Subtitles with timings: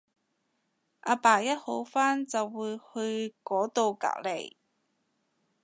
[1.01, 4.55] 阿爸一好翻就會去嗰到隔離